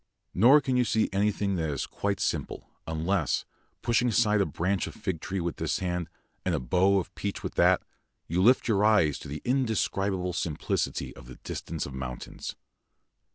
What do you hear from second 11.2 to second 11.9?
the distance